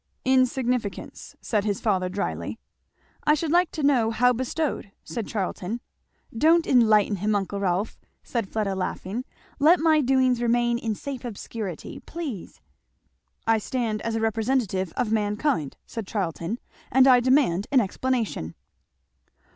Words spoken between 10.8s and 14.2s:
safe obscurity, please!" "I stand as